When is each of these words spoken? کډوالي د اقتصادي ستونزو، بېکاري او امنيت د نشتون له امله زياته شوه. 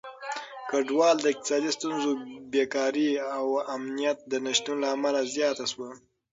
کډوالي 0.69 1.19
د 1.21 1.25
اقتصادي 1.33 1.71
ستونزو، 1.77 2.11
بېکاري 2.51 3.09
او 3.37 3.45
امنيت 3.75 4.17
د 4.31 4.33
نشتون 4.45 4.75
له 4.83 4.87
امله 4.95 5.21
زياته 5.35 5.65
شوه. 5.71 5.89